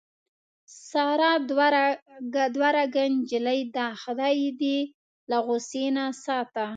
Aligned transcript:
ساره 0.89 1.31
دوه 2.55 2.61
رګه 2.77 3.03
نجیلۍ 3.13 3.59
ده. 3.75 3.85
خدای 4.01 4.33
یې 4.43 4.51
دې 4.61 4.77
له 5.29 5.37
غوسې 5.45 5.85
نه 5.95 6.05
ساته. 6.23 6.65